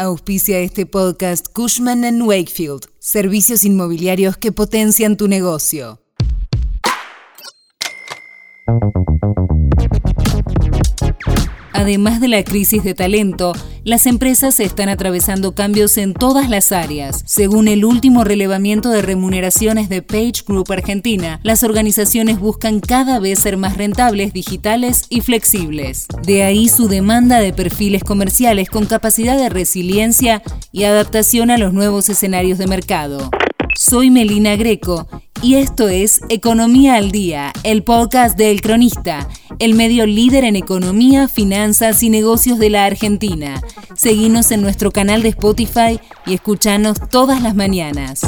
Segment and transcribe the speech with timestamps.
[0.00, 6.00] Auspicia este podcast Cushman⁇ Wakefield, servicios inmobiliarios que potencian tu negocio.
[11.80, 13.54] Además de la crisis de talento,
[13.84, 17.22] las empresas están atravesando cambios en todas las áreas.
[17.24, 23.38] Según el último relevamiento de remuneraciones de Page Group Argentina, las organizaciones buscan cada vez
[23.38, 26.06] ser más rentables, digitales y flexibles.
[26.22, 30.42] De ahí su demanda de perfiles comerciales con capacidad de resiliencia
[30.72, 33.30] y adaptación a los nuevos escenarios de mercado.
[33.74, 35.08] Soy Melina Greco
[35.42, 39.26] y esto es Economía al Día, el podcast de El Cronista,
[39.60, 43.62] el medio líder en economía, finanzas y negocios de la Argentina.
[43.94, 48.22] Seguinos en nuestro canal de Spotify y escuchanos todas las mañanas.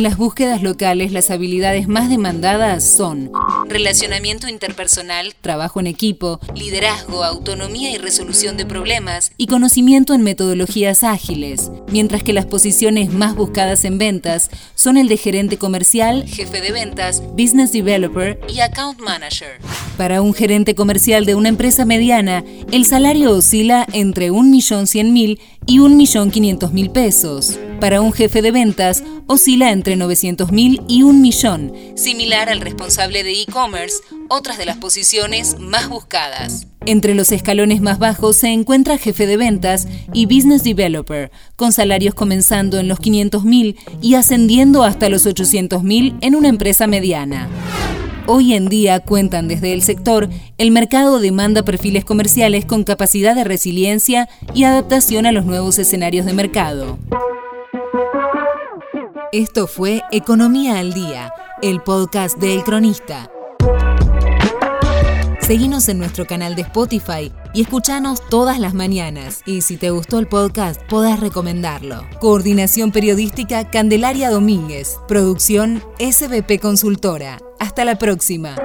[0.00, 3.30] En las búsquedas locales, las habilidades más demandadas son
[3.68, 11.04] relacionamiento interpersonal, trabajo en equipo, liderazgo, autonomía y resolución de problemas y conocimiento en metodologías
[11.04, 16.62] ágiles, mientras que las posiciones más buscadas en ventas son el de gerente comercial, jefe
[16.62, 19.58] de ventas, business developer y account manager.
[20.00, 26.90] Para un gerente comercial de una empresa mediana, el salario oscila entre 1.100.000 y 1.500.000
[26.90, 27.58] pesos.
[27.80, 33.42] Para un jefe de ventas, oscila entre 900.000 y 1 millón, similar al responsable de
[33.42, 33.96] e-commerce,
[34.30, 36.66] otras de las posiciones más buscadas.
[36.86, 42.14] Entre los escalones más bajos se encuentra jefe de ventas y business developer, con salarios
[42.14, 47.50] comenzando en los 500.000 y ascendiendo hasta los 800.000 en una empresa mediana.
[48.32, 53.42] Hoy en día, cuentan desde el sector, el mercado demanda perfiles comerciales con capacidad de
[53.42, 56.96] resiliencia y adaptación a los nuevos escenarios de mercado.
[59.32, 63.28] Esto fue Economía al Día, el podcast de El Cronista.
[65.40, 69.42] Seguinos en nuestro canal de Spotify y escuchanos todas las mañanas.
[69.46, 72.04] Y si te gustó el podcast, podés recomendarlo.
[72.20, 74.96] Coordinación Periodística Candelaria Domínguez.
[75.08, 77.38] Producción SBP Consultora.
[77.58, 78.56] Hasta la próxima.